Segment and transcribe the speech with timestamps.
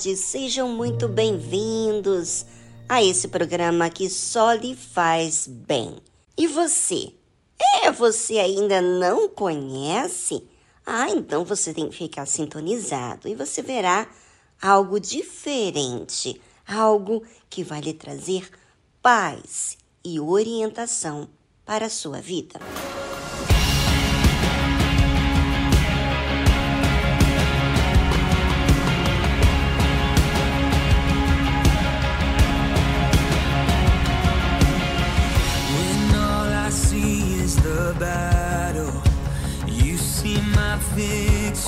[0.00, 2.46] sejam muito bem-vindos
[2.88, 5.96] a esse programa que só lhe faz bem.
[6.36, 7.12] E você?
[7.60, 10.46] É, você ainda não conhece?
[10.86, 14.08] Ah, então você tem que ficar sintonizado e você verá
[14.62, 18.48] algo diferente, algo que vai lhe trazer
[19.02, 21.28] paz e orientação
[21.66, 22.60] para a sua vida.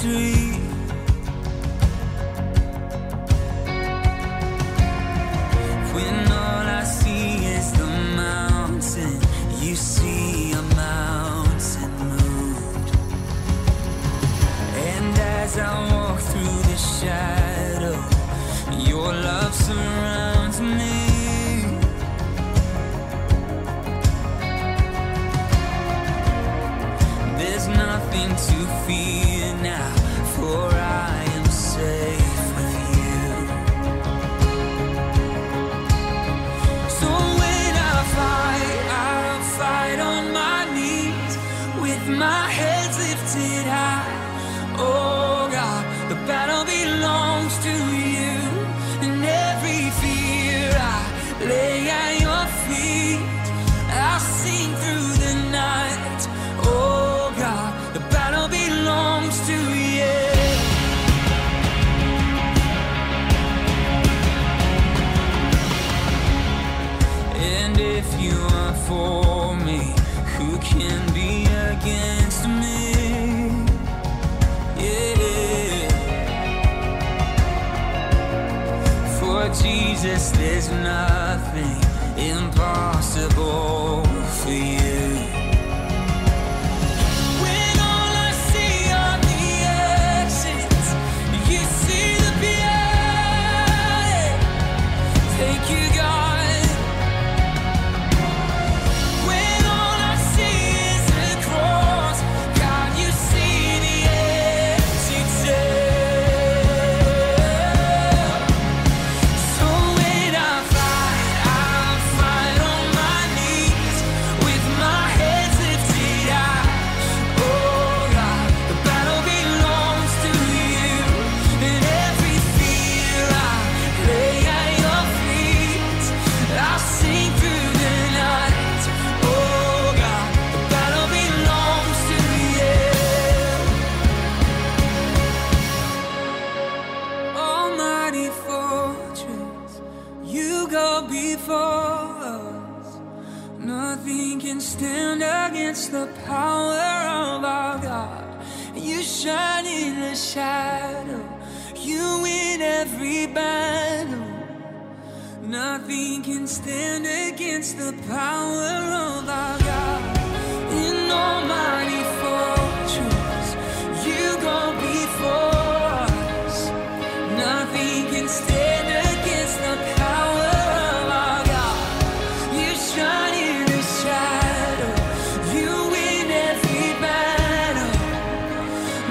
[0.00, 0.59] sweet.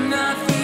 [0.09, 0.58] nothing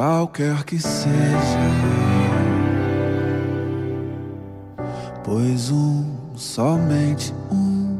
[0.00, 1.10] qualquer que seja.
[5.22, 7.98] Pois um, somente um,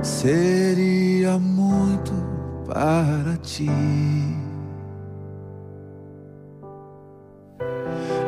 [0.00, 2.12] seria muito
[2.68, 3.68] para ti.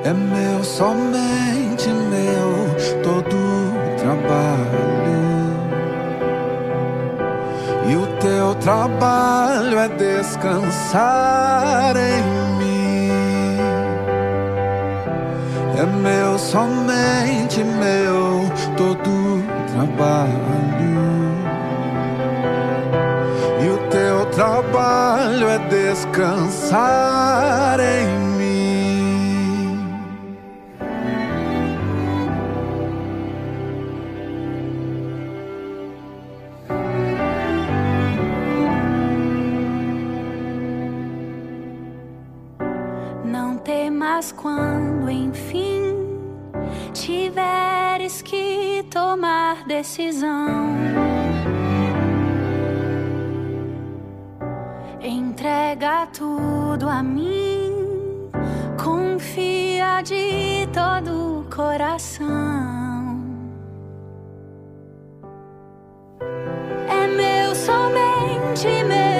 [0.02, 2.74] É meu, somente meu,
[3.04, 5.14] todo o trabalho.
[7.88, 11.04] E o teu trabalho é descansar
[11.96, 12.43] em
[15.76, 20.34] É meu, somente meu, todo trabalho.
[23.60, 27.14] E o teu trabalho é descansar
[27.80, 28.24] em
[44.32, 44.93] quando
[49.66, 50.74] decisão.
[55.00, 58.30] Entrega tudo a mim,
[58.82, 62.26] confia de todo o coração.
[66.88, 69.13] É meu, somente meu.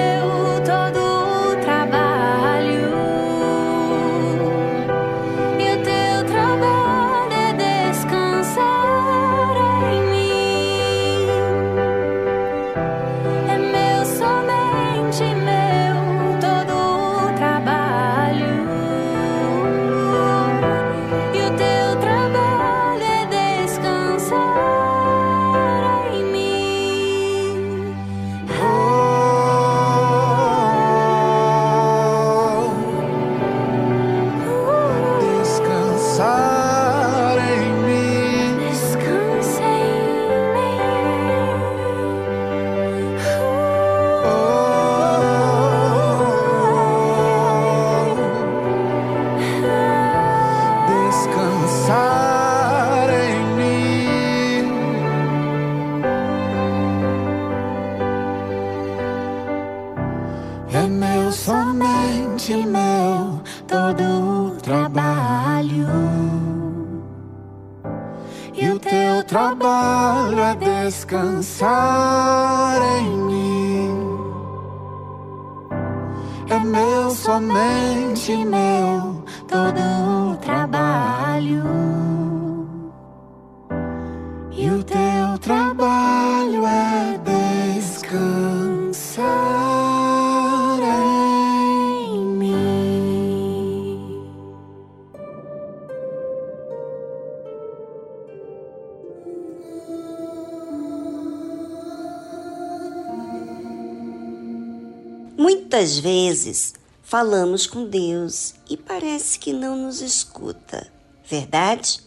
[105.85, 106.73] Muitas vezes
[107.03, 110.91] falamos com Deus e parece que não nos escuta,
[111.23, 112.01] verdade?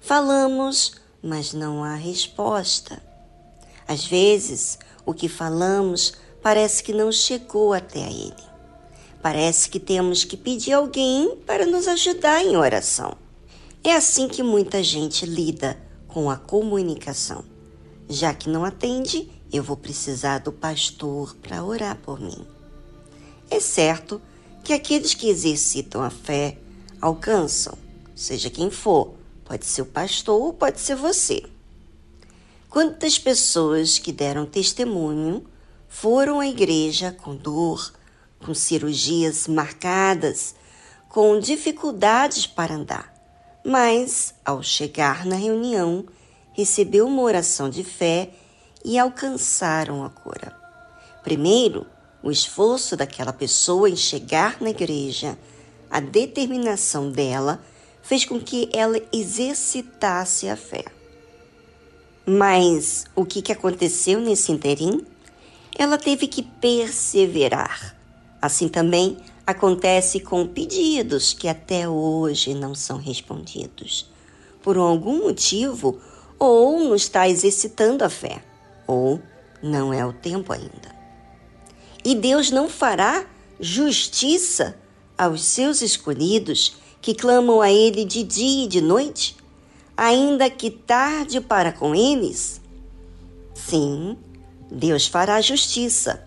[0.00, 3.02] Falamos, mas não há resposta.
[3.88, 8.44] Às vezes, o que falamos parece que não chegou até a Ele.
[9.20, 13.16] Parece que temos que pedir alguém para nos ajudar em oração.
[13.82, 17.44] É assim que muita gente lida com a comunicação.
[18.08, 22.46] Já que não atende, eu vou precisar do pastor para orar por mim.
[23.52, 24.18] É certo
[24.64, 26.56] que aqueles que exercitam a fé
[26.98, 27.76] alcançam,
[28.16, 29.12] seja quem for,
[29.44, 31.42] pode ser o pastor ou pode ser você.
[32.70, 35.44] Quantas pessoas que deram testemunho
[35.86, 37.92] foram à igreja com dor,
[38.42, 40.54] com cirurgias marcadas,
[41.10, 43.14] com dificuldades para andar,
[43.62, 46.06] mas ao chegar na reunião,
[46.54, 48.30] recebeu uma oração de fé
[48.82, 50.56] e alcançaram a cura.
[51.22, 51.86] Primeiro,
[52.22, 55.36] o esforço daquela pessoa em chegar na igreja,
[55.90, 57.60] a determinação dela,
[58.02, 60.84] fez com que ela exercitasse a fé.
[62.24, 65.04] Mas o que, que aconteceu nesse interim?
[65.76, 67.96] Ela teve que perseverar.
[68.40, 74.10] Assim também acontece com pedidos que até hoje não são respondidos.
[74.62, 76.00] Por algum motivo,
[76.38, 78.42] ou não está exercitando a fé,
[78.86, 79.20] ou
[79.62, 80.91] não é o tempo ainda.
[82.04, 83.24] E Deus não fará
[83.60, 84.76] justiça
[85.16, 89.36] aos seus escolhidos que clamam a Ele de dia e de noite,
[89.96, 92.60] ainda que tarde para com eles?
[93.54, 94.16] Sim,
[94.70, 96.26] Deus fará justiça.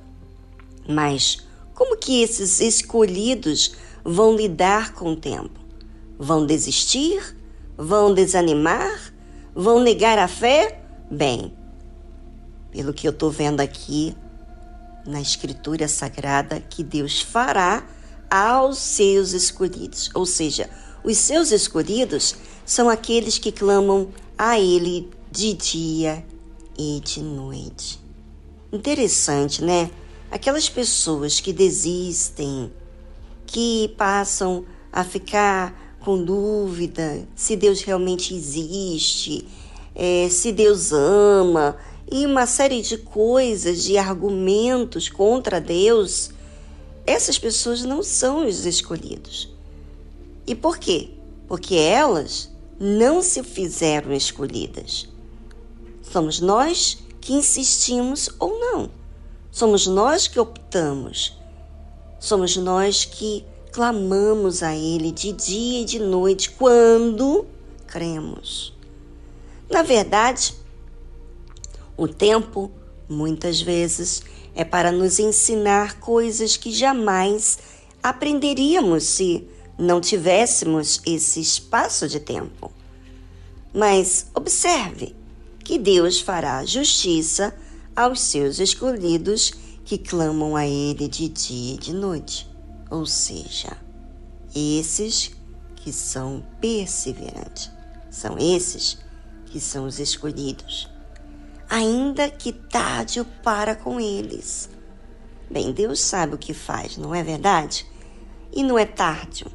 [0.88, 5.60] Mas como que esses escolhidos vão lidar com o tempo?
[6.18, 7.36] Vão desistir?
[7.78, 9.14] Vão desanimar?
[9.54, 10.82] Vão negar a fé?
[11.12, 11.54] Bem,
[12.72, 14.16] pelo que eu estou vendo aqui
[15.06, 17.86] na Escritura Sagrada, que Deus fará
[18.30, 20.10] aos seus escolhidos.
[20.14, 20.70] Ou seja,
[21.04, 22.36] os seus escolhidos
[22.66, 26.26] são aqueles que clamam a Ele de dia
[26.78, 28.00] e de noite.
[28.72, 29.90] Interessante, né?
[30.32, 32.74] Aquelas pessoas que desistem,
[33.46, 39.48] que passam a ficar com dúvida se Deus realmente existe,
[39.94, 41.78] é, se Deus ama,
[42.12, 46.30] e uma série de coisas, de argumentos contra Deus,
[47.06, 49.50] essas pessoas não são os escolhidos.
[50.46, 51.10] E por quê?
[51.48, 55.08] Porque elas não se fizeram escolhidas.
[56.04, 58.90] Somos nós que insistimos ou não.
[59.52, 61.38] Somos nós que optamos.
[62.20, 67.46] Somos nós que clamamos a Ele de dia e de noite quando
[67.88, 68.74] cremos.
[69.70, 70.54] Na verdade,
[71.98, 72.72] o tempo,
[73.08, 74.24] muitas vezes,
[74.54, 77.58] é para nos ensinar coisas que jamais
[78.02, 79.48] aprenderíamos se
[79.78, 82.72] não tivéssemos esse espaço de tempo.
[83.74, 85.16] Mas observe
[85.64, 87.54] que Deus fará justiça
[87.96, 92.50] aos seus escolhidos que clamam a Ele de dia e de noite,
[92.90, 93.78] ou seja,
[94.56, 95.32] esses
[95.76, 97.72] que são perseverantes.
[98.10, 98.98] São esses
[99.48, 100.90] que são os escolhidos,
[101.70, 104.70] ainda que tarde para com eles.
[105.50, 107.86] Bem, Deus sabe o que faz, não é verdade?
[108.52, 109.46] E não é tarde.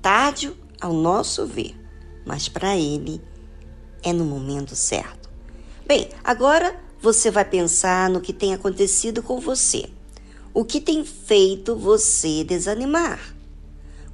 [0.00, 1.76] Tarde ao nosso ver,
[2.26, 3.22] mas para Ele
[4.02, 5.30] é no momento certo.
[5.86, 9.88] Bem, agora você vai pensar no que tem acontecido com você.
[10.54, 13.34] O que tem feito você desanimar?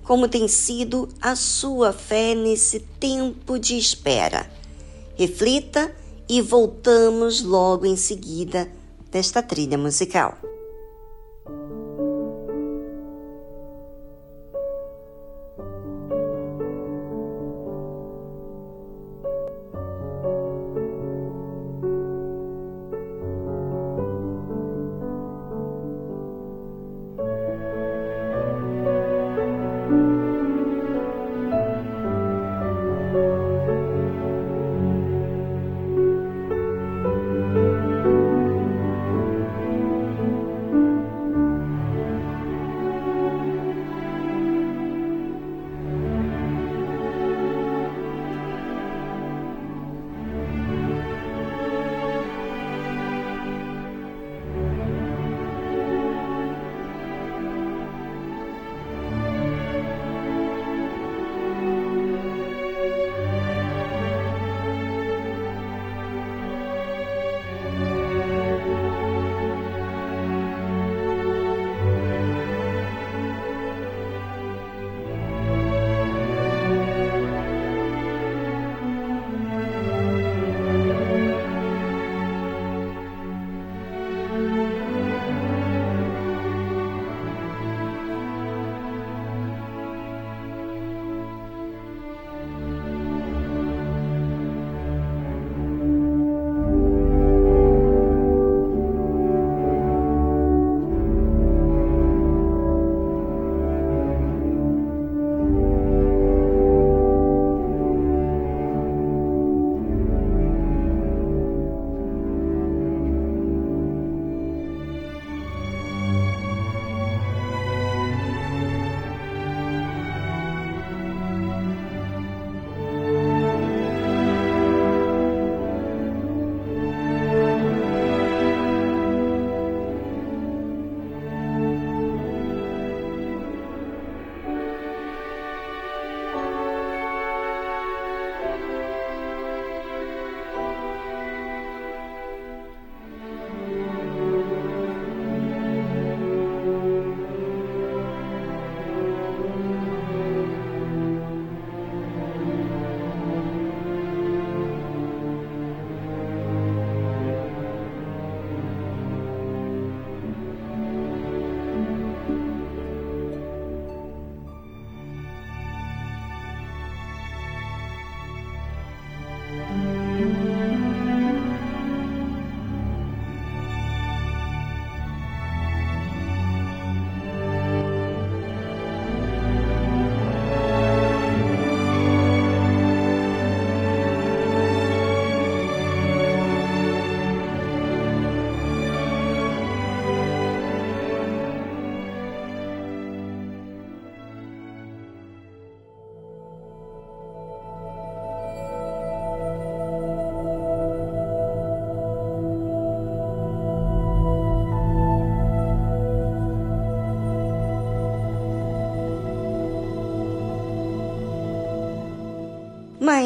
[0.04, 4.50] Como tem sido a sua fé nesse tempo de espera?
[5.16, 5.94] Reflita
[6.28, 8.68] e voltamos logo em seguida
[9.10, 10.36] desta trilha musical.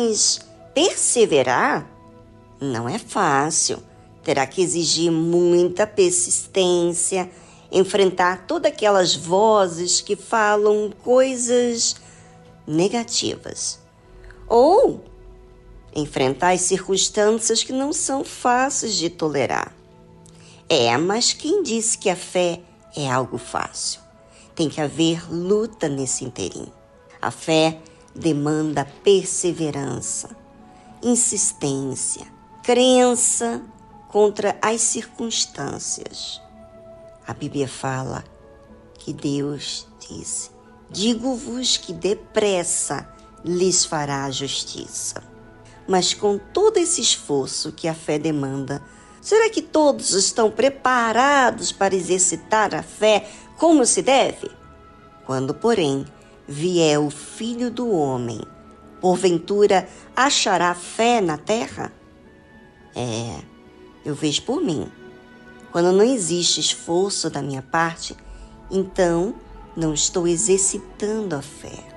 [0.02, 0.40] Mas
[0.74, 1.88] perseverar
[2.60, 3.80] não é fácil.
[4.24, 7.30] Terá que exigir muita persistência,
[7.70, 11.96] enfrentar todas aquelas vozes que falam coisas
[12.66, 13.78] negativas.
[14.48, 15.04] Ou
[15.94, 19.72] enfrentar as circunstâncias que não são fáceis de tolerar.
[20.68, 22.60] É, mas quem disse que a fé
[22.96, 24.00] é algo fácil?
[24.54, 26.66] Tem que haver luta nesse interim.
[27.20, 27.78] A fé
[28.14, 30.36] demanda perseverança,
[31.02, 32.26] insistência,
[32.62, 33.62] crença
[34.08, 36.40] contra as circunstâncias.
[37.26, 38.24] A Bíblia fala
[38.98, 40.50] que Deus disse:
[40.90, 43.08] Digo-vos que depressa
[43.44, 45.22] lhes fará a justiça.
[45.88, 48.82] Mas com todo esse esforço que a fé demanda,
[49.20, 54.50] será que todos estão preparados para exercitar a fé como se deve?
[55.26, 56.04] Quando, porém,
[56.52, 58.40] vier o Filho do Homem,
[59.00, 61.90] porventura achará fé na terra?
[62.94, 63.40] É,
[64.04, 64.86] eu vejo por mim.
[65.72, 68.14] Quando não existe esforço da minha parte,
[68.70, 69.34] então
[69.74, 71.88] não estou exercitando a fé.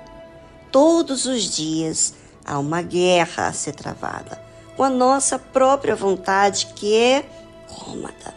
[0.72, 4.42] Todos os dias há uma guerra a ser travada
[4.74, 7.28] com a nossa própria vontade, que é
[7.68, 8.34] cômoda.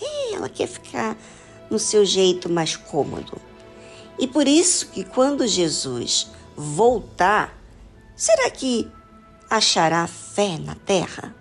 [0.00, 1.16] E ela quer ficar
[1.70, 3.49] no seu jeito mais cômodo.
[4.20, 7.58] E por isso que quando Jesus voltar,
[8.14, 8.86] será que
[9.48, 11.34] achará fé na terra?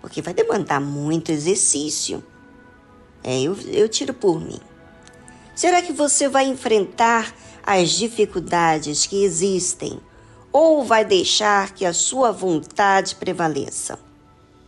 [0.00, 2.24] Porque vai demandar muito exercício.
[3.22, 4.58] É, eu, eu tiro por mim.
[5.54, 10.00] Será que você vai enfrentar as dificuldades que existem
[10.50, 13.98] ou vai deixar que a sua vontade prevaleça?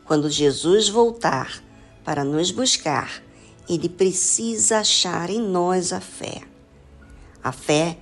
[0.04, 1.62] Quando Jesus voltar
[2.04, 3.22] para nos buscar,
[3.66, 6.42] ele precisa achar em nós a fé.
[7.42, 7.98] A fé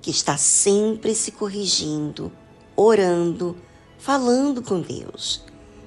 [0.00, 2.30] que está sempre se corrigindo,
[2.76, 3.56] orando,
[3.98, 5.44] falando com Deus,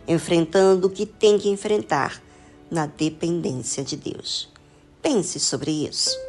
[0.07, 2.21] enfrentando o que tem que enfrentar
[2.69, 4.49] na dependência de Deus.
[5.01, 6.28] Pense sobre isso.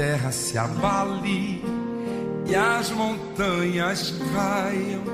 [0.00, 1.62] terra se abale
[2.46, 5.04] e as montanhas caiam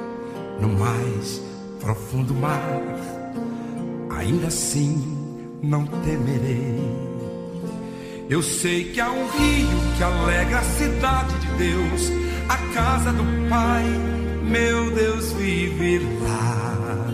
[0.60, 1.42] no mais
[1.80, 2.84] profundo mar,
[4.16, 5.18] ainda assim
[5.60, 6.78] não temerei.
[8.30, 12.12] Eu sei que há um rio que alegra a cidade de Deus,
[12.48, 13.82] a casa do Pai,
[14.44, 17.08] meu Deus vive lá,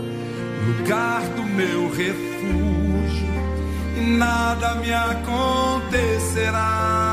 [0.67, 3.33] lugar do meu refúgio,
[3.97, 7.12] e nada me acontecerá.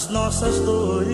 [0.00, 1.09] As nossas dores.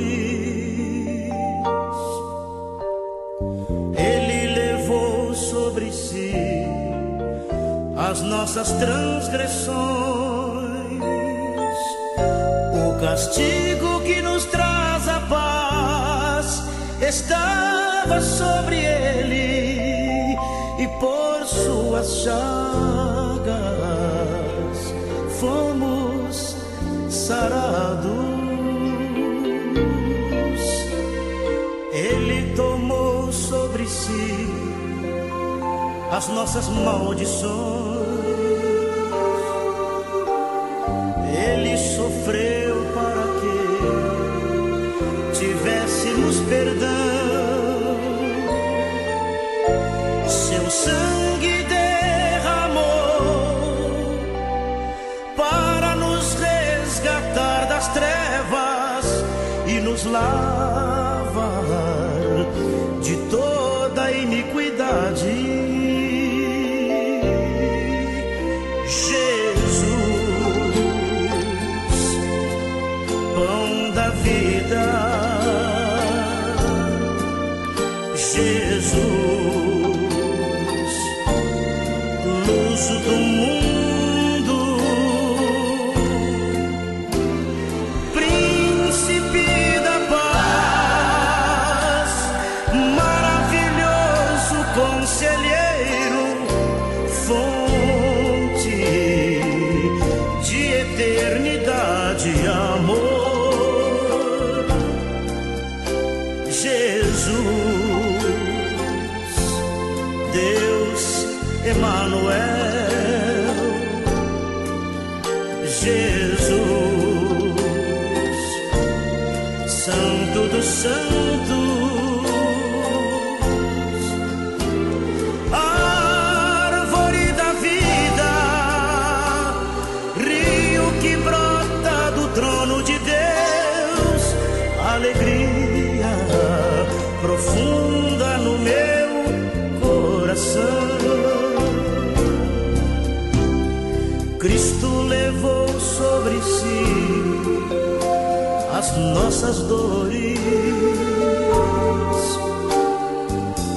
[149.16, 150.38] Nossas dores.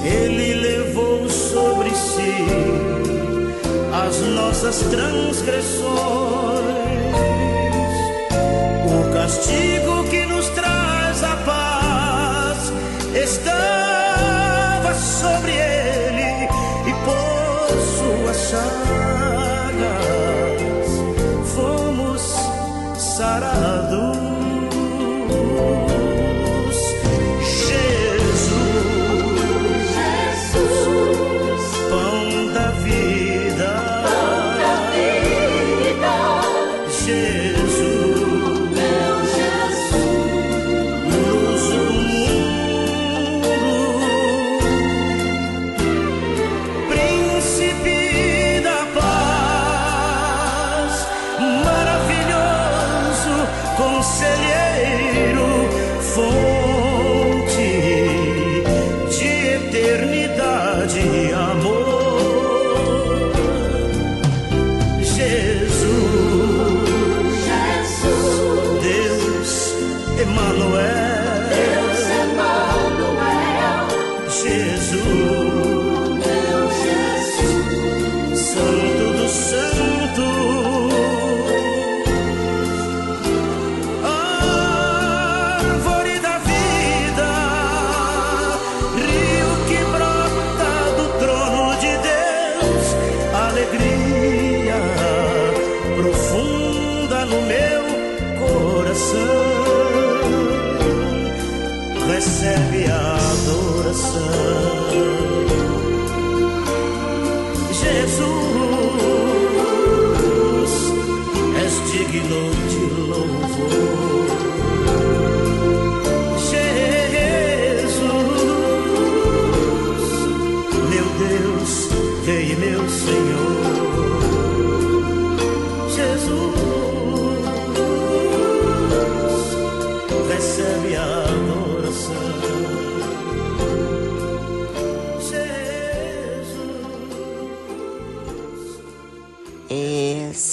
[0.04, 2.34] Ele levou sobre si
[4.06, 5.90] as nossas transgressões.
[8.86, 9.69] O castigo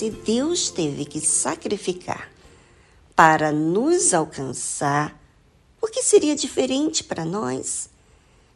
[0.07, 2.31] Se Deus teve que sacrificar
[3.13, 5.21] para nos alcançar,
[5.81, 7.89] o que seria diferente para nós?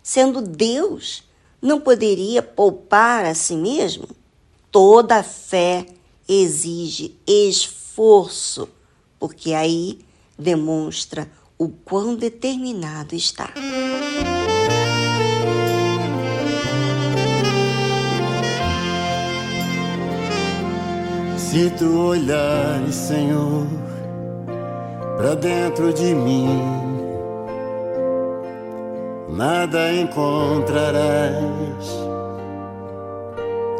[0.01, 1.25] Sendo Deus,
[1.61, 4.07] não poderia poupar a si mesmo?
[4.71, 5.87] Toda fé
[6.25, 8.69] exige esforço,
[9.19, 9.99] porque aí
[10.39, 13.53] demonstra o quão determinado está.
[21.51, 23.67] Se tu olhares, Senhor,
[25.17, 26.47] para dentro de mim,
[29.27, 31.35] nada encontrarás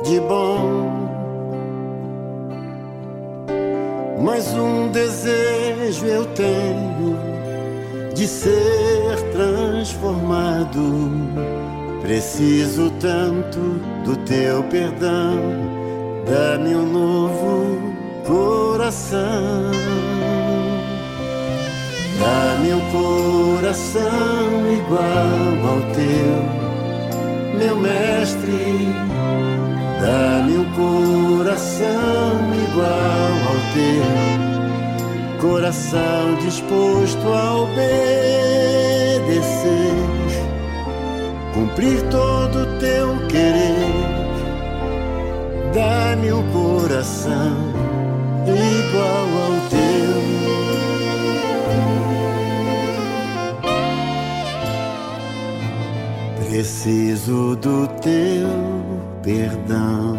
[0.03, 1.07] de bom,
[4.22, 7.17] mas um desejo eu tenho
[8.13, 11.09] de ser transformado.
[12.01, 13.59] Preciso tanto
[14.03, 15.80] do teu perdão,
[16.26, 17.93] dá-me um novo
[18.26, 19.72] coração.
[22.19, 24.01] Dá-me um coração
[24.72, 26.36] igual ao teu,
[27.57, 29.11] meu mestre.
[30.01, 32.34] Dá-me um coração
[32.69, 34.11] igual ao teu,
[35.39, 37.91] coração disposto a obedecer,
[41.53, 44.01] cumprir todo o teu querer.
[45.74, 47.57] Dá-me o coração
[48.45, 50.22] igual ao teu.
[56.45, 58.49] Preciso do teu
[59.24, 60.17] perdão.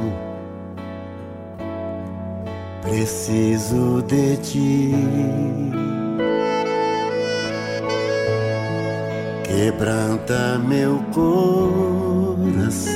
[2.82, 4.94] Preciso de ti.
[9.44, 12.92] Quebranta meu coração.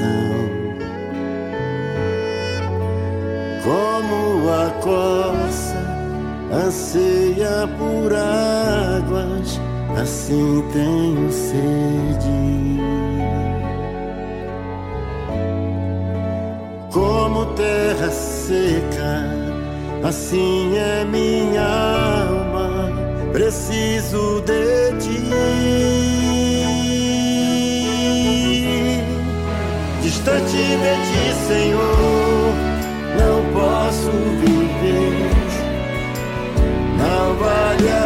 [6.66, 9.60] Anseia por águas,
[9.96, 12.80] assim tenho sede.
[16.92, 19.30] Como terra seca,
[20.02, 21.62] assim é minha
[22.28, 22.90] alma,
[23.32, 25.22] preciso de ti.
[30.02, 32.54] Distante de ti, Senhor,
[33.20, 34.10] não posso
[34.40, 34.55] viver.
[37.38, 38.05] Não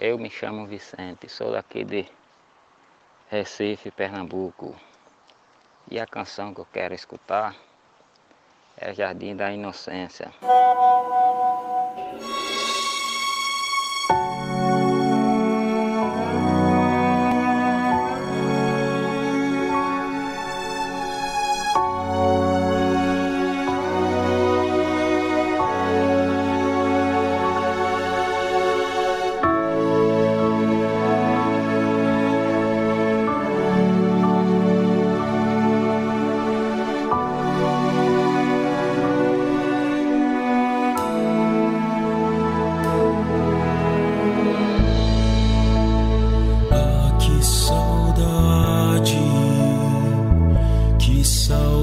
[0.00, 2.08] eu me chamo Vicente, sou daqui de
[3.28, 4.74] Recife, Pernambuco.
[5.90, 7.54] E a canção que eu quero escutar
[8.78, 10.32] é Jardim da Inocência.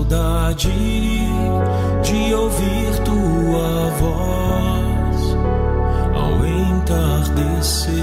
[0.08, 0.72] Saudade
[2.02, 5.36] de ouvir tua voz
[6.16, 7.94] ao entardecer.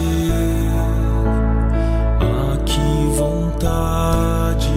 [2.20, 4.68] Ah, que vontade,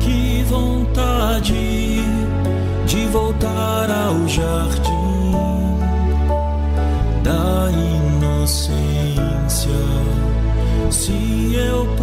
[0.00, 2.02] que vontade
[2.86, 5.32] de voltar ao jardim
[7.22, 7.70] da
[8.20, 9.06] inocência.
[10.90, 11.95] Se eu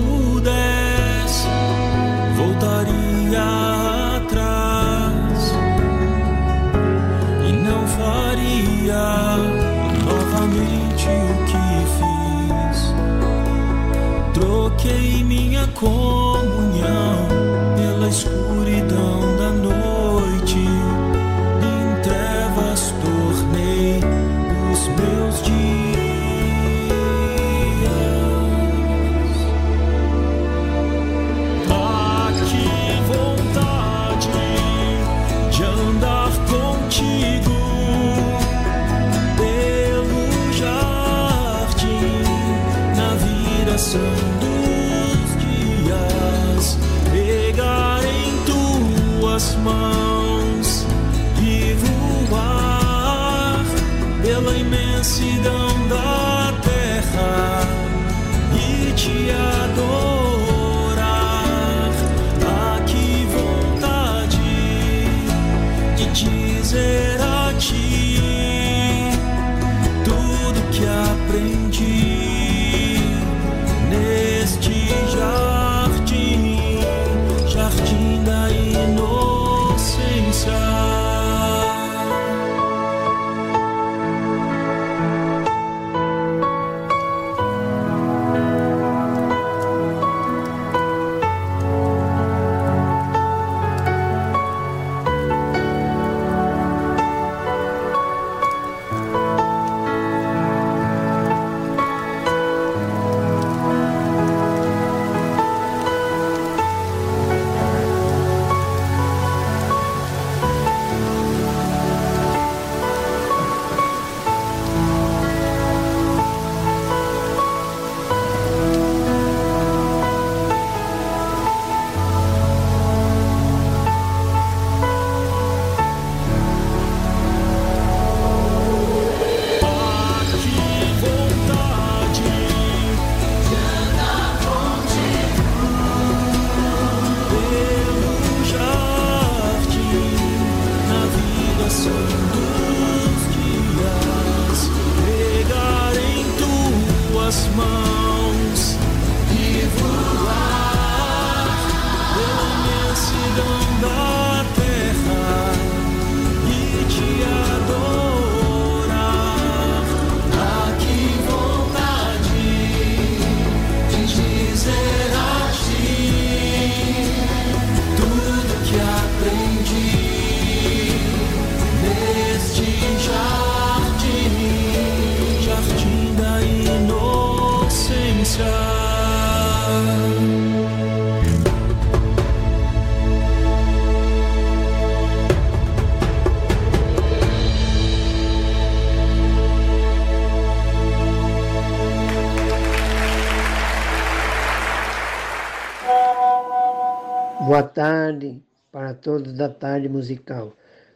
[197.53, 198.41] Boa tarde
[198.71, 200.53] para todos da tarde musical.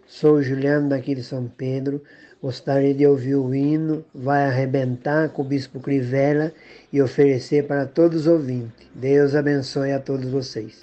[0.07, 2.01] Sou Juliano daqui de São Pedro.
[2.41, 6.51] Gostaria de ouvir o hino Vai Arrebentar com o Bispo Crivella
[6.91, 8.87] e oferecer para todos os ouvintes.
[8.95, 10.81] Deus abençoe a todos vocês.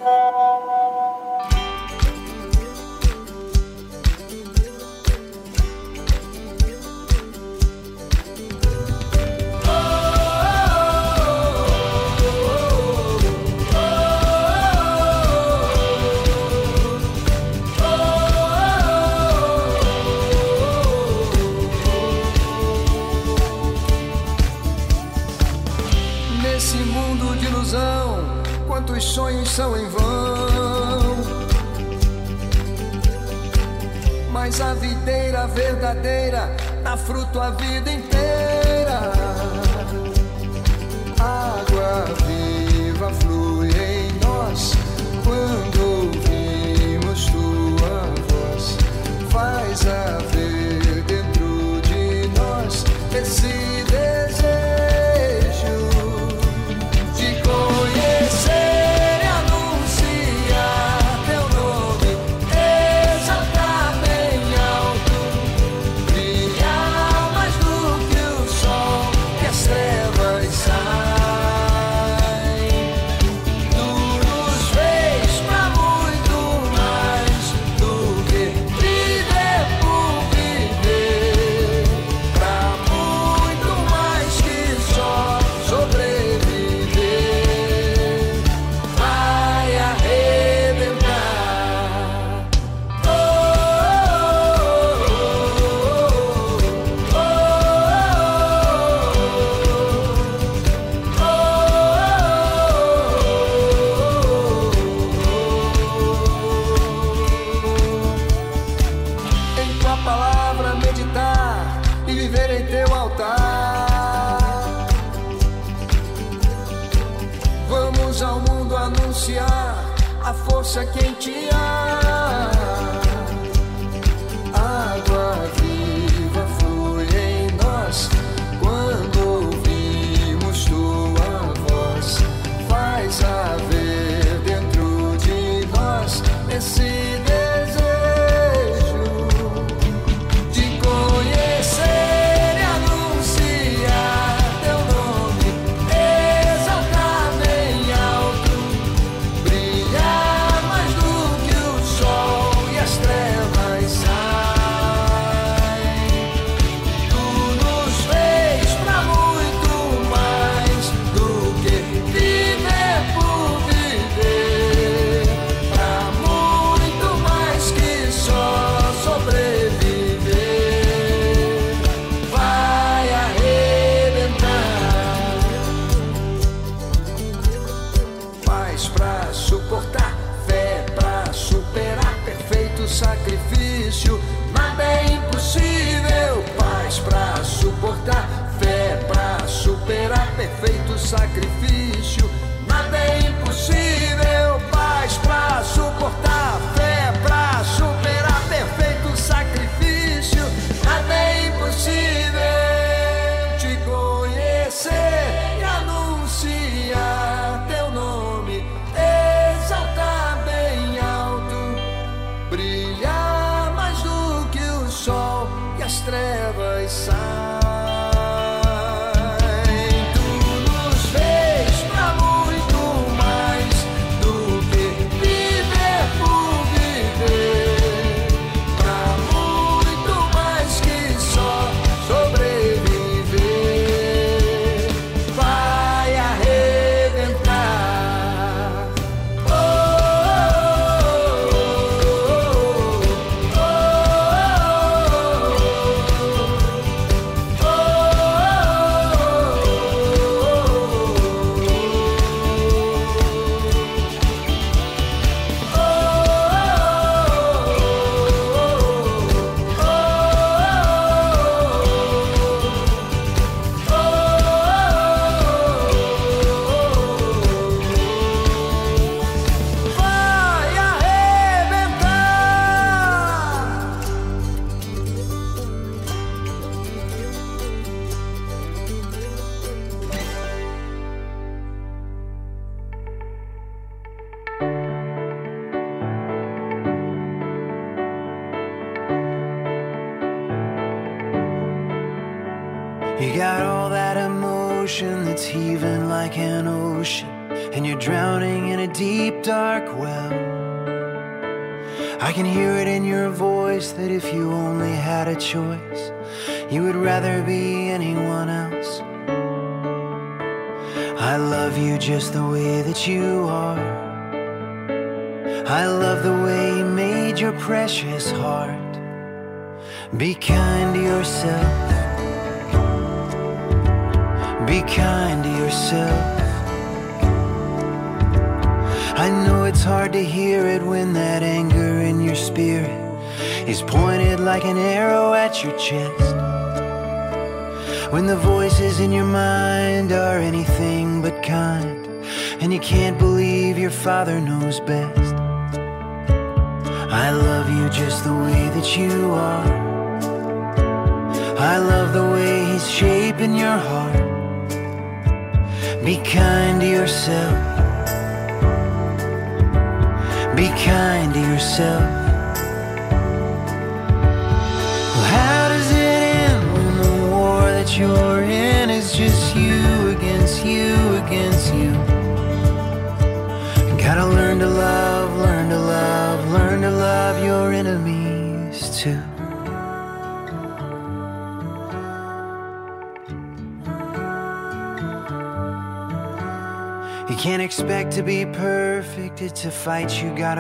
[35.47, 39.13] verdadeira dá fruto a vida inteira.
[41.21, 44.73] Água viva flui em nós
[45.25, 46.34] quando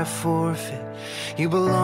[0.04, 0.80] Forfeit.
[1.36, 1.83] You belong.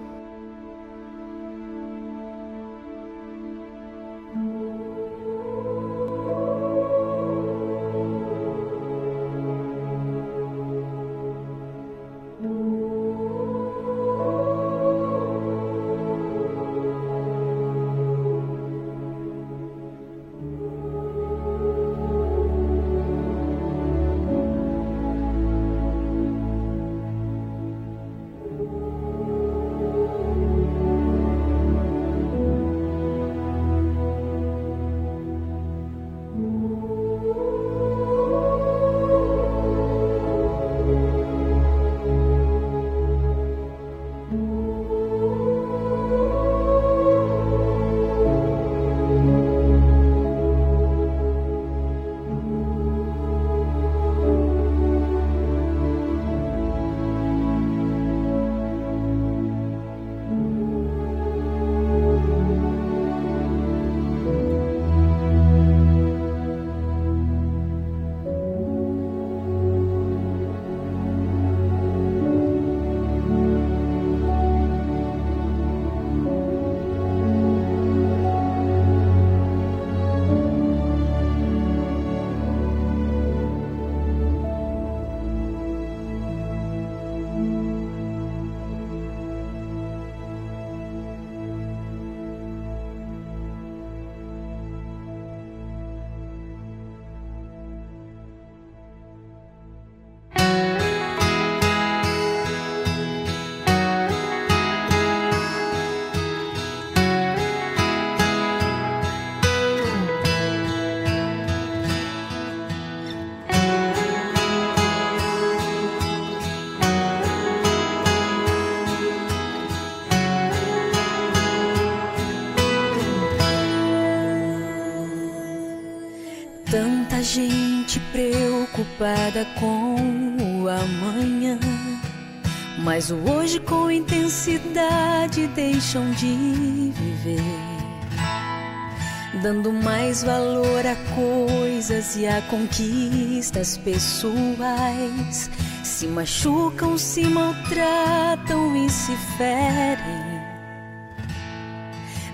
[139.51, 145.51] Dando mais valor a coisas e a conquistas pessoais.
[145.83, 150.41] Se machucam, se maltratam e se ferem.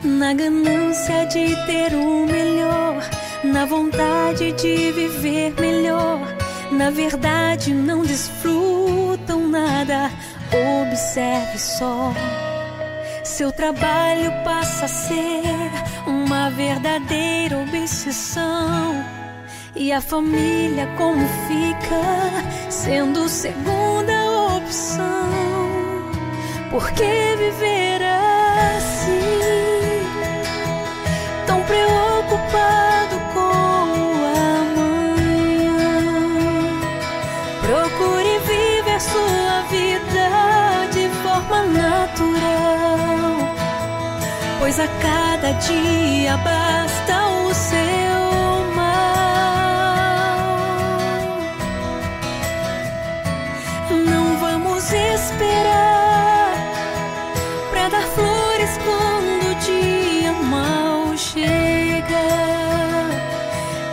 [0.03, 3.01] Na ganância de ter o melhor,
[3.43, 6.19] na vontade de viver melhor.
[6.71, 10.11] Na verdade, não desfrutam nada.
[10.83, 12.13] Observe só.
[13.37, 15.43] Seu trabalho passa a ser
[16.07, 18.95] uma verdadeira obsessão.
[19.75, 25.29] E a família como fica sendo segunda opção?
[26.71, 28.96] Por que viver assim?
[44.77, 48.85] Pois a cada dia basta o seu mal.
[54.05, 56.53] Não vamos esperar
[57.71, 62.27] pra dar flores quando o dia mal chega.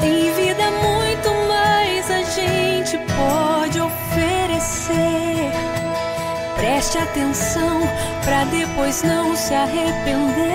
[0.03, 5.51] Em vida, muito mais a gente pode oferecer.
[6.57, 7.84] Preste atenção
[8.75, 10.51] depois não se arrepender.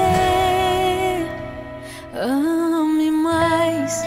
[2.13, 4.03] Ame mais,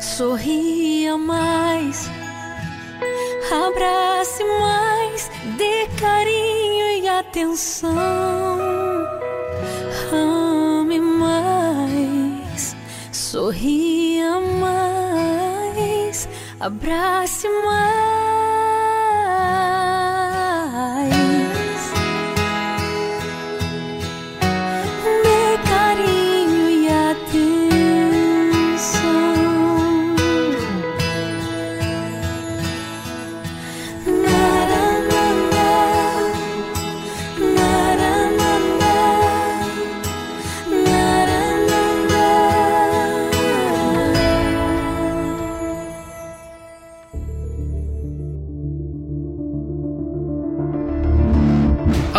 [0.00, 2.08] sorria mais,
[3.52, 7.98] abrace mais, dê carinho e atenção.
[10.10, 12.74] Ame mais,
[13.12, 16.26] sorria mais,
[16.58, 17.97] abrace mais.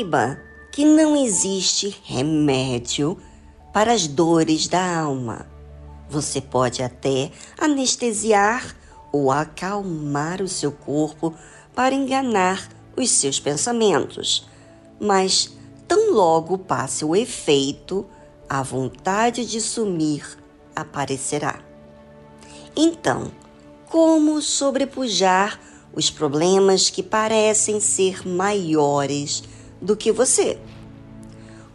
[0.00, 0.40] Saiba
[0.72, 3.18] que não existe remédio
[3.70, 5.46] para as dores da alma.
[6.08, 8.74] Você pode até anestesiar
[9.12, 11.34] ou acalmar o seu corpo
[11.74, 14.48] para enganar os seus pensamentos,
[14.98, 15.54] mas
[15.86, 18.06] tão logo passe o efeito,
[18.48, 20.24] a vontade de sumir
[20.74, 21.60] aparecerá.
[22.74, 23.30] Então,
[23.90, 25.60] como sobrepujar
[25.92, 29.42] os problemas que parecem ser maiores
[29.80, 30.58] do que você?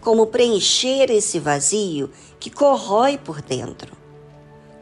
[0.01, 3.95] Como preencher esse vazio que corrói por dentro?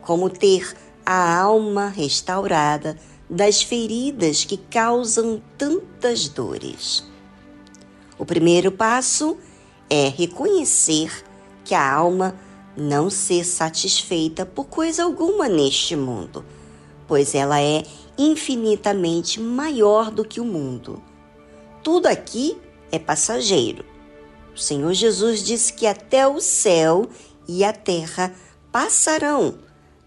[0.02, 2.98] Como ter a alma restaurada
[3.30, 7.06] das feridas que causam tantas dores?
[8.18, 9.38] O primeiro passo
[9.90, 11.24] é reconhecer
[11.64, 12.36] que a alma
[12.76, 16.44] não ser satisfeita por coisa alguma neste mundo,
[17.08, 17.84] pois ela é
[18.18, 21.02] infinitamente maior do que o mundo.
[21.82, 22.58] Tudo aqui
[22.94, 23.84] é passageiro.
[24.56, 27.10] O Senhor Jesus disse que até o céu
[27.48, 28.32] e a terra
[28.72, 29.56] passarão,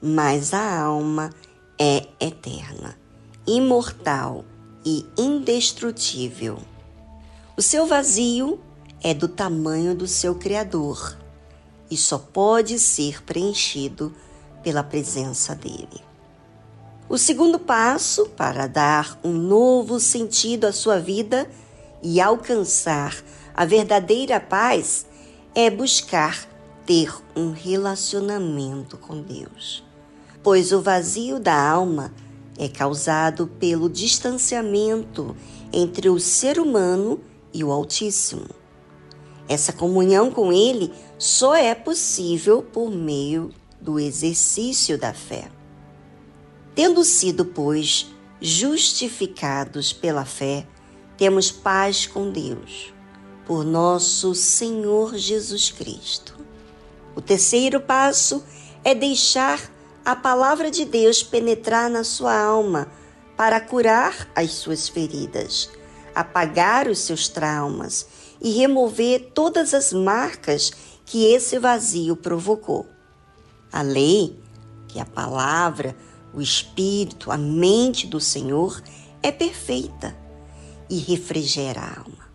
[0.00, 1.30] mas a alma
[1.76, 2.96] é eterna,
[3.44, 4.44] imortal
[4.84, 6.58] e indestrutível.
[7.56, 8.60] O seu vazio
[9.02, 11.18] é do tamanho do seu Criador
[11.90, 14.14] e só pode ser preenchido
[14.62, 16.06] pela presença dele.
[17.08, 21.48] O segundo passo para dar um novo sentido à sua vida
[22.08, 23.16] e alcançar
[23.52, 25.04] a verdadeira paz
[25.52, 26.48] é buscar
[26.86, 29.82] ter um relacionamento com Deus.
[30.40, 32.14] Pois o vazio da alma
[32.56, 35.36] é causado pelo distanciamento
[35.72, 37.20] entre o ser humano
[37.52, 38.46] e o Altíssimo.
[39.48, 43.50] Essa comunhão com Ele só é possível por meio
[43.80, 45.50] do exercício da fé.
[46.72, 48.06] Tendo sido, pois,
[48.40, 50.68] justificados pela fé,
[51.16, 52.92] temos paz com Deus,
[53.46, 56.36] por nosso Senhor Jesus Cristo.
[57.14, 58.44] O terceiro passo
[58.84, 59.60] é deixar
[60.04, 62.88] a palavra de Deus penetrar na sua alma
[63.36, 65.70] para curar as suas feridas,
[66.14, 68.06] apagar os seus traumas
[68.40, 70.70] e remover todas as marcas
[71.06, 72.86] que esse vazio provocou.
[73.72, 74.38] A lei,
[74.86, 75.96] que é a palavra,
[76.34, 78.82] o espírito, a mente do Senhor
[79.22, 80.25] é perfeita
[80.88, 82.26] e refrigera a alma.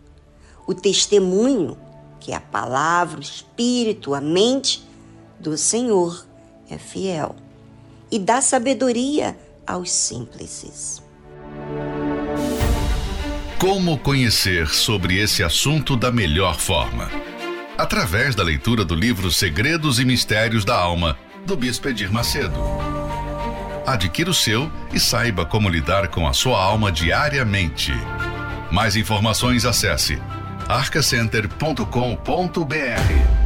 [0.66, 1.76] O testemunho,
[2.20, 4.84] que é a palavra, o espírito, a mente
[5.38, 6.26] do Senhor,
[6.70, 7.34] é fiel
[8.10, 9.36] e dá sabedoria
[9.66, 11.02] aos simples.
[13.58, 17.10] Como conhecer sobre esse assunto da melhor forma?
[17.78, 22.58] Através da leitura do livro Segredos e Mistérios da Alma, do Bispo Edir Macedo.
[23.86, 27.92] Adquira o seu e saiba como lidar com a sua alma diariamente.
[28.72, 30.18] Mais informações acesse
[30.66, 33.41] arcacenter.com.br.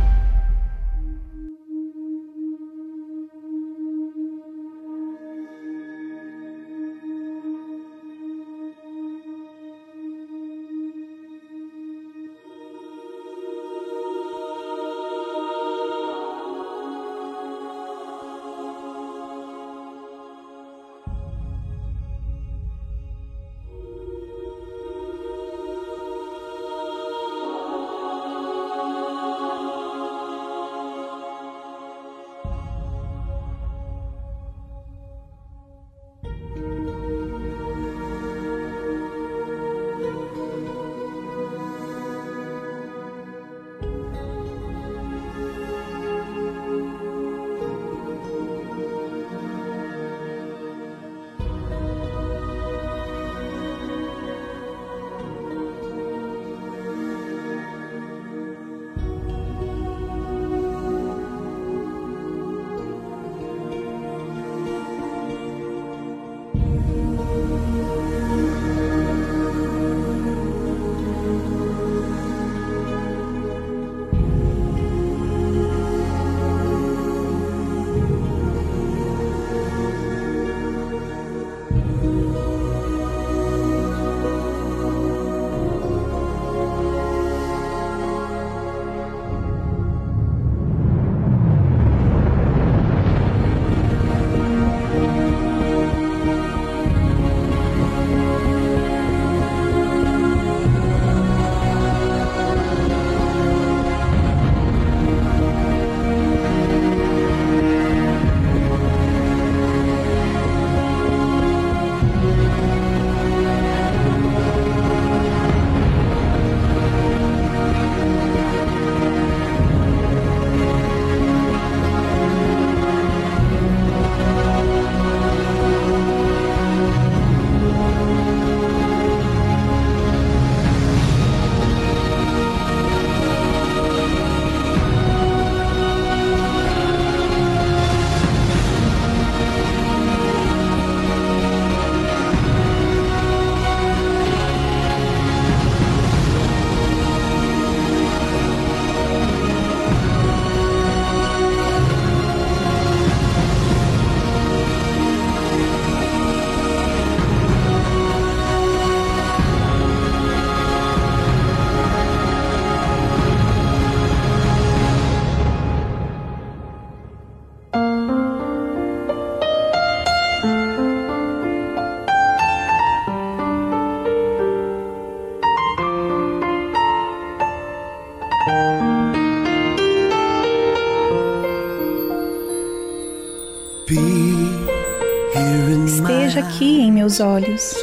[186.37, 187.75] esteja aqui em meus olhos,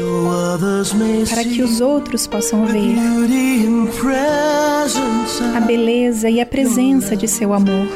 [1.29, 2.95] para que os outros possam ver
[5.55, 7.87] a beleza e a presença de seu amor.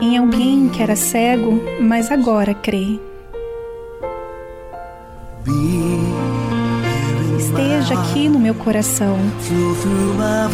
[0.00, 2.98] em alguém que era cego, mas agora crê.
[7.38, 9.16] Esteja aqui no meu coração,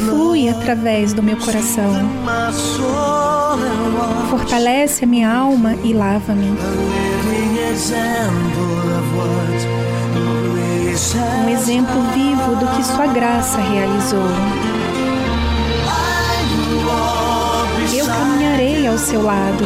[0.06, 1.92] flui através do meu coração,
[4.32, 6.56] fortalece a minha alma e lava-me.
[11.44, 14.24] Um exemplo vivo do que Sua graça realizou.
[17.94, 19.64] Eu caminharei ao seu lado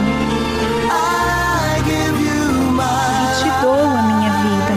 [3.22, 4.74] e te dou a minha vida.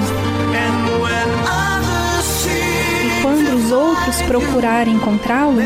[3.07, 5.59] E quando os outros procurarem encontrá-lo,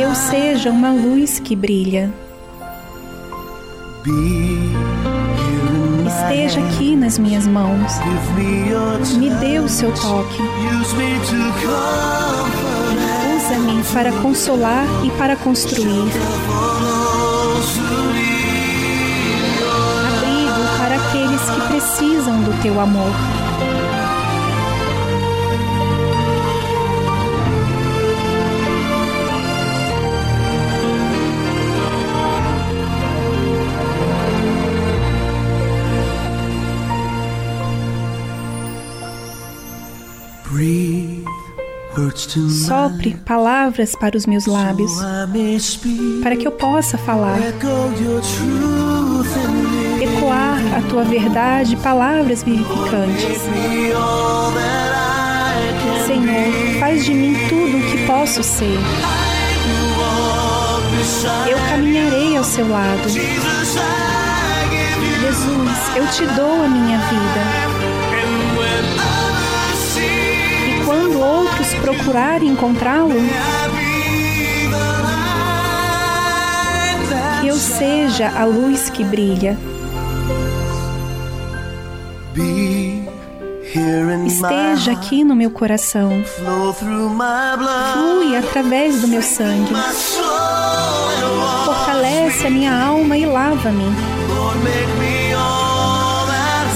[0.00, 2.10] eu seja uma luz que brilha.
[6.06, 7.92] Esteja aqui nas minhas mãos.
[9.18, 10.42] Me dê o seu toque.
[13.36, 16.10] Usa-me para consolar e para construir.
[20.16, 23.10] Abrigo para aqueles que precisam do teu amor.
[42.66, 44.92] Sopre palavras para os meus lábios,
[46.22, 47.38] para que eu possa falar.
[50.00, 53.40] Ecoar a tua verdade, palavras vivificantes.
[56.06, 58.78] Senhor, faz de mim tudo o que posso ser.
[61.48, 63.08] Eu caminharei ao seu lado.
[65.20, 67.89] Jesus, eu te dou a minha vida.
[71.20, 73.14] Outros procurarem encontrá-lo,
[77.40, 79.56] que eu seja a luz que brilha.
[84.26, 86.24] Esteja aqui no meu coração,
[87.92, 89.72] flui através do meu sangue,
[91.64, 93.84] fortalece a minha alma e lava-me.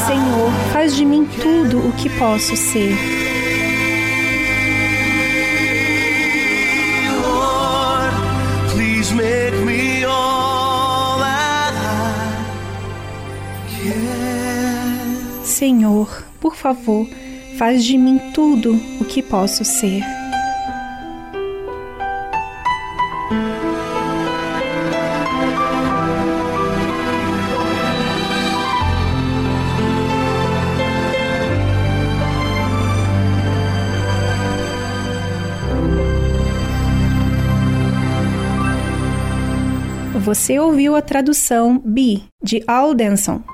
[0.06, 3.23] Senhor, faz de mim tudo o que posso ser.
[15.64, 17.08] Senhor, por favor,
[17.56, 20.02] faz de mim tudo o que posso ser.
[40.20, 43.53] Você ouviu a tradução Be, de Aldenson.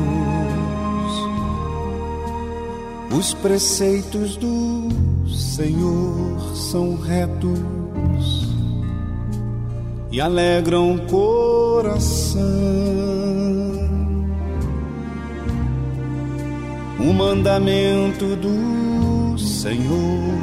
[3.13, 4.87] Os preceitos do
[5.27, 8.47] Senhor são retos
[10.09, 12.41] e alegram o coração.
[16.99, 20.39] O mandamento do Senhor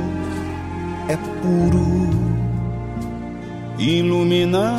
[1.09, 2.11] é puro,
[3.79, 4.75] ilumina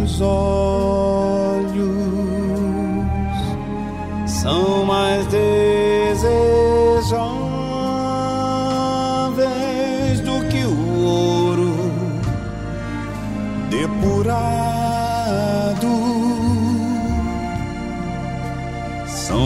[0.00, 1.88] os olhos,
[4.26, 5.83] são mais desejáveis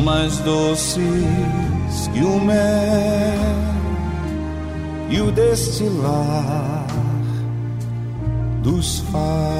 [0.09, 1.03] mais doces
[2.15, 2.57] que o mel
[5.11, 6.87] e o destilar
[8.63, 9.59] dos favos.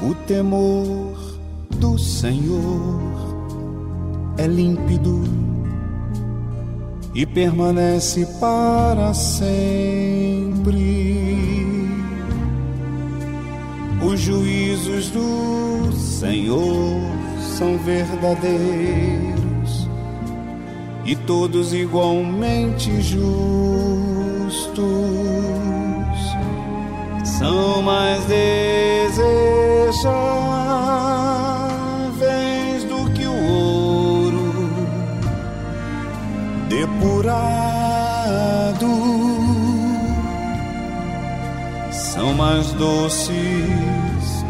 [0.00, 1.16] O temor
[1.70, 3.00] do Senhor
[4.38, 5.24] é límpido
[7.16, 10.46] e permanece para sempre.
[14.16, 17.02] Os juízos do Senhor
[17.58, 18.56] são verdadeiros
[21.04, 23.26] e todos igualmente justos.
[27.24, 29.34] São mais desejáveis
[32.84, 34.70] do que o ouro
[36.70, 37.26] depurado.
[41.92, 43.85] São mais doces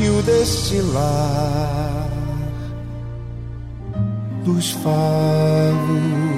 [0.00, 2.08] e o destilar
[4.44, 6.37] dos favos.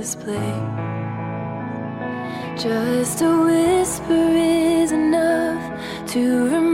[0.00, 0.52] display.
[2.56, 4.28] Just a whisper
[4.82, 5.62] is enough
[6.12, 6.69] to remember.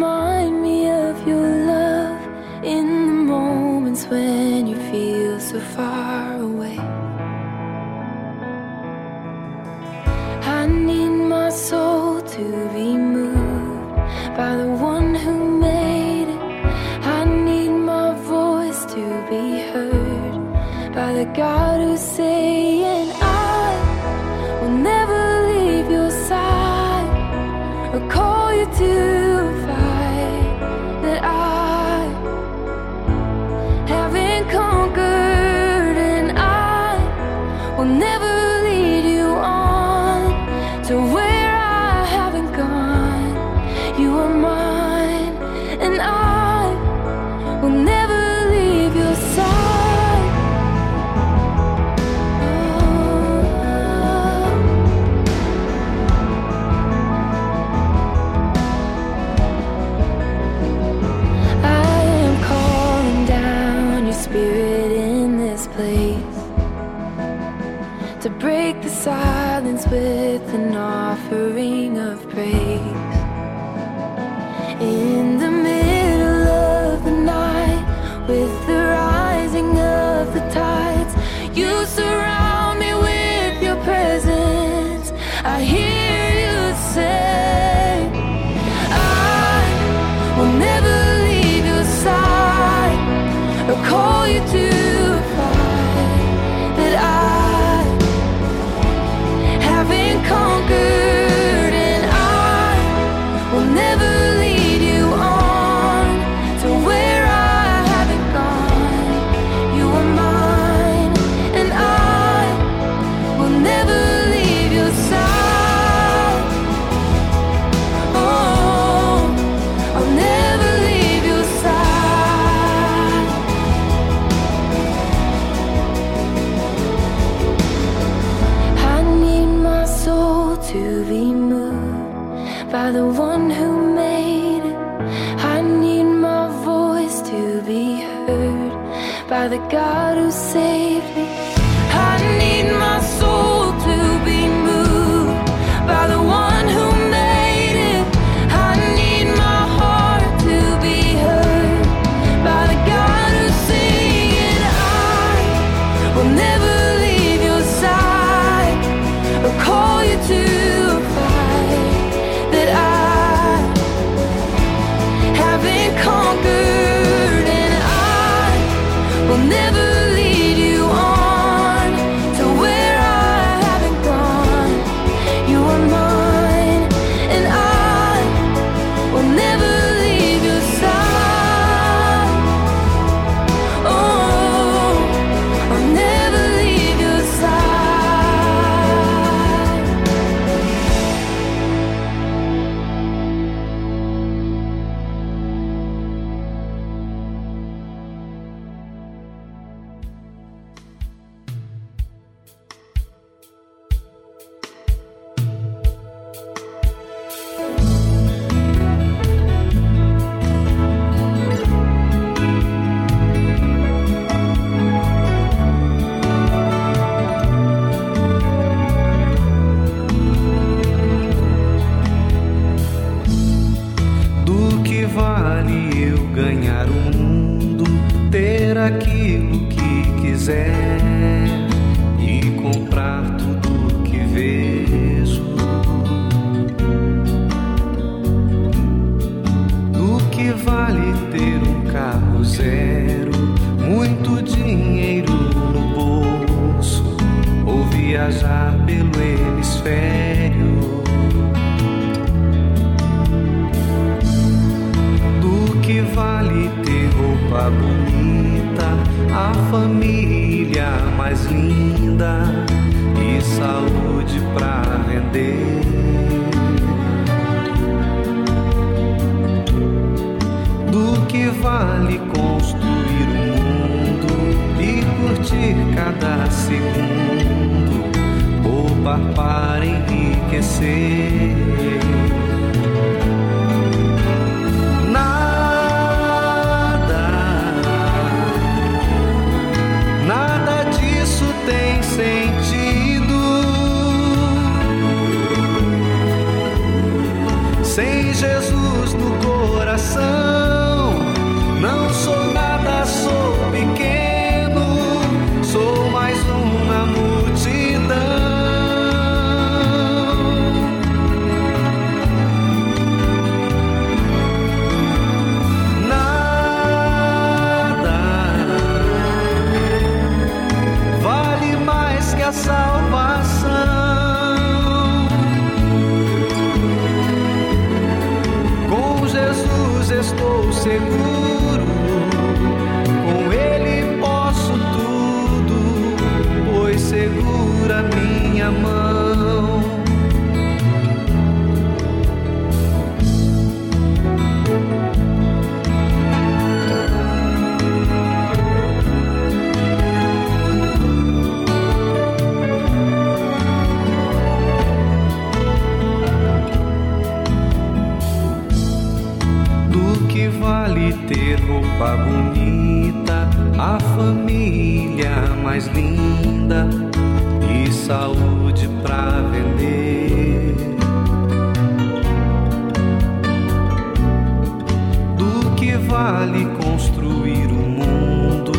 [376.06, 378.72] vale construir o mundo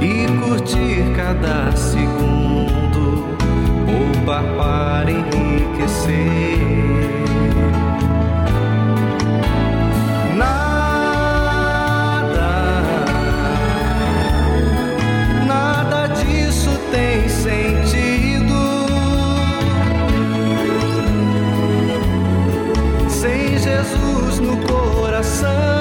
[0.00, 3.36] e curtir cada segundo,
[3.86, 6.58] roubar para enriquecer.
[10.36, 10.84] Nada,
[15.46, 18.54] nada disso tem sentido
[23.08, 25.73] sem Jesus no coração.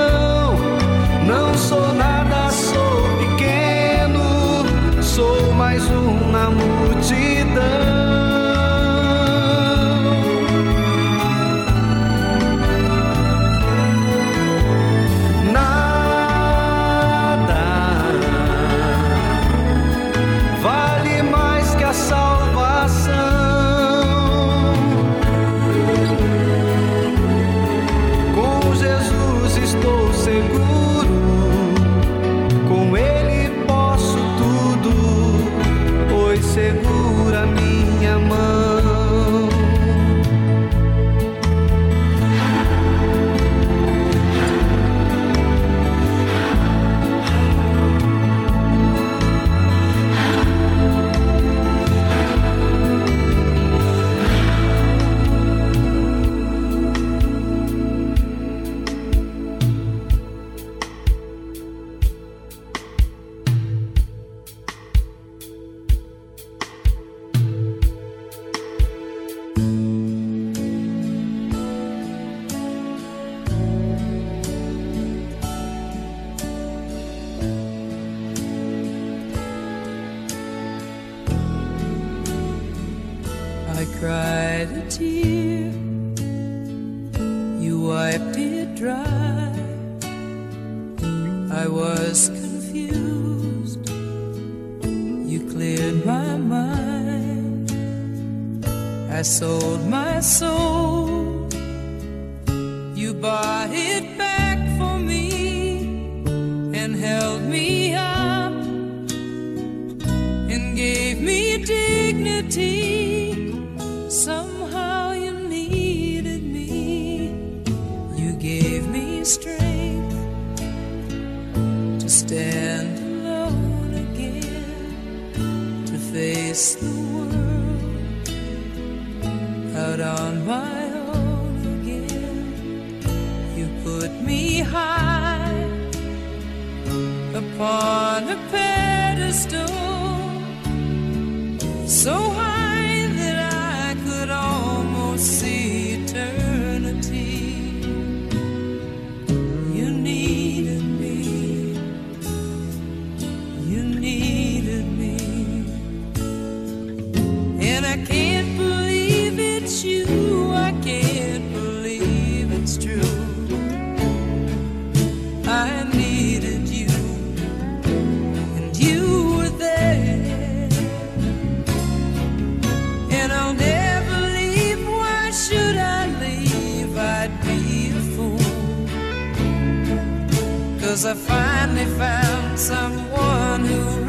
[181.05, 184.03] I finally found someone who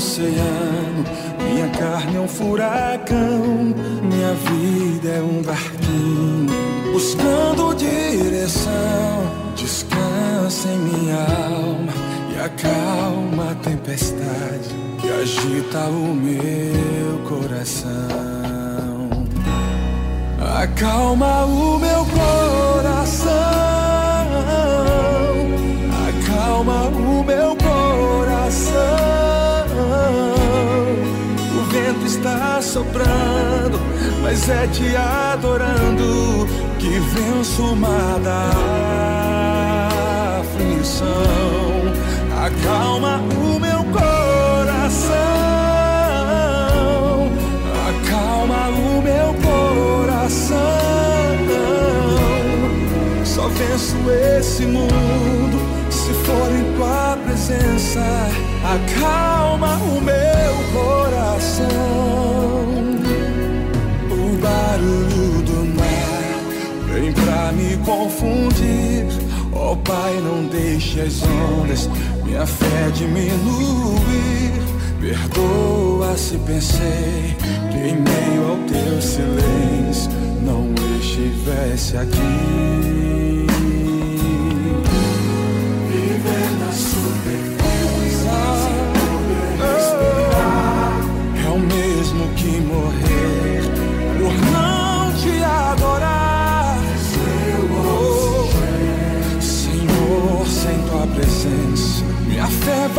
[0.00, 1.04] oceano,
[1.44, 8.70] minha carne é um furacão, minha vida é um barquinho buscando direção.
[9.54, 11.92] Descansa em minha alma
[12.32, 17.90] e acalma a tempestade que agita o meu coração.
[20.62, 22.49] Acalma o meu coração.
[34.40, 36.48] Mas é te adorando
[36.78, 38.50] que venço o mar da
[40.40, 41.04] aflição.
[42.42, 45.10] Acalma o meu coração.
[47.90, 50.56] Acalma o meu coração.
[53.24, 53.96] Só venço
[54.38, 55.60] esse mundo
[55.90, 58.00] se for em tua presença.
[58.64, 60.19] Acalma o meu
[68.20, 69.06] confundir.
[69.52, 71.88] Ó Pai, não deixe as ondas
[72.24, 74.60] minha fé diminuir.
[75.00, 77.36] Perdoa se pensei
[77.70, 80.10] que em meio ao teu silêncio
[80.42, 82.99] não estivesse aqui.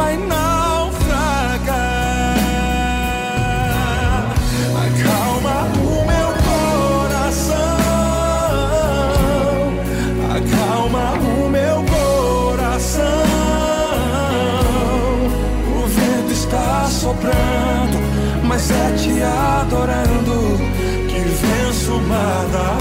[0.02, 1.76] Vai naufragar.
[4.86, 7.54] Acalma o meu coração.
[10.38, 13.04] Acalma o meu coração.
[15.78, 17.98] O vento está soprando,
[18.44, 20.58] mas é te adorando
[21.08, 22.81] que venço o mar da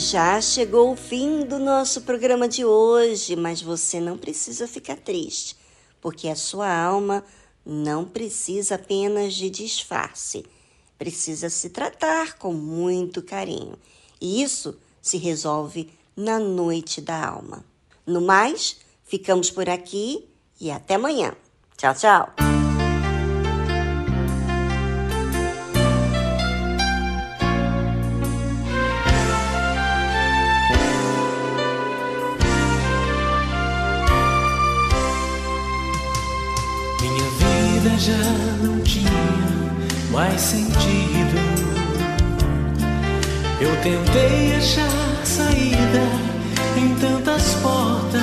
[0.00, 5.54] Já chegou o fim do nosso programa de hoje, mas você não precisa ficar triste,
[6.00, 7.22] porque a sua alma
[7.66, 10.46] não precisa apenas de disfarce,
[10.98, 13.78] precisa se tratar com muito carinho.
[14.18, 17.62] E isso se resolve na noite da alma.
[18.06, 20.26] No mais, ficamos por aqui
[20.58, 21.34] e até amanhã.
[21.76, 22.39] Tchau, tchau.
[38.00, 38.12] Já
[38.62, 39.10] não tinha
[40.10, 41.36] mais sentido.
[43.60, 46.08] Eu tentei achar saída
[46.78, 48.22] em tantas portas.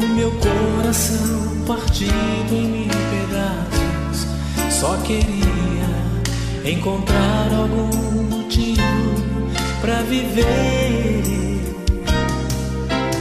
[0.00, 4.26] O meu coração partido em mil pedaços.
[4.68, 9.48] Só queria encontrar algum motivo
[9.80, 11.22] para viver.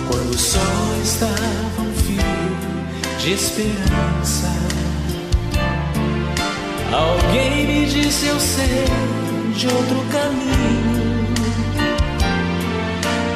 [0.08, 0.89] Quando o sol
[3.20, 4.48] de esperança.
[6.92, 8.86] Alguém me disse eu sei
[9.56, 11.28] de outro caminho.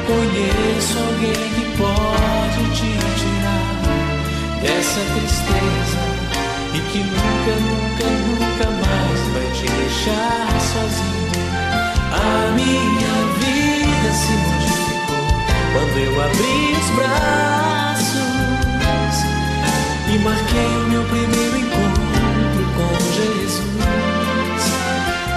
[0.06, 2.90] Conheço alguém que pode te
[3.20, 3.82] tirar
[4.62, 6.00] dessa tristeza
[6.72, 11.34] e que nunca, nunca, nunca mais vai te deixar sozinho.
[12.10, 15.26] A minha vida se modificou
[15.74, 17.73] quando eu abri os braços
[20.24, 23.62] marquei o meu primeiro encontro com Jesus.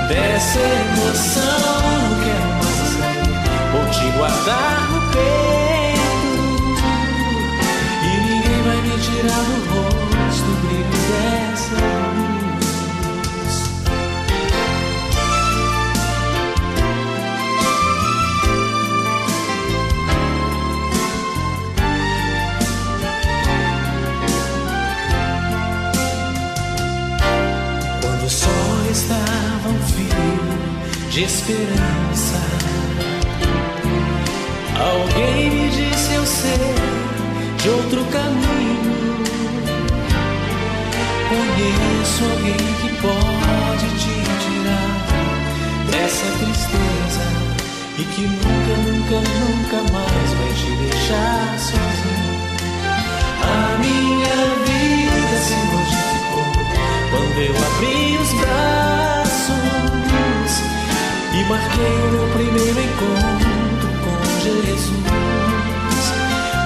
[0.08, 1.60] Dessa emoção
[2.02, 3.36] não quero mais sair,
[3.74, 6.08] vou te guardar no peito
[8.02, 9.97] e ninguém vai me tirar do rosto
[31.18, 32.40] de esperança.
[34.80, 36.76] Alguém me disse eu sei
[37.60, 39.18] de outro caminho.
[41.28, 44.14] Conheço alguém que pode te
[44.44, 44.94] tirar
[45.90, 47.26] dessa tristeza
[47.98, 52.38] e que nunca, nunca, nunca mais vai te deixar sozinho.
[53.42, 54.38] A minha
[54.68, 56.46] vida se modificou
[57.10, 58.87] quando eu abri os braços
[61.48, 64.94] marquei meu primeiro encontro com Jesus.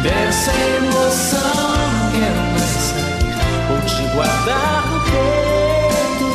[0.02, 1.72] Dessa emoção
[2.12, 3.10] quero nascer,
[3.68, 6.30] vou te guardar no peito.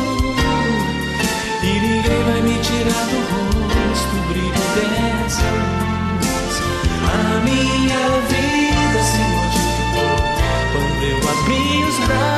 [1.62, 6.54] E ninguém vai me tirar do rosto o brilho dessa luz.
[7.02, 10.16] A minha vida se multiplicou
[10.72, 12.35] quando eu abri os braços.